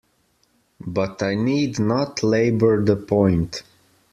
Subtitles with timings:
[0.87, 3.61] But I need not labour the point.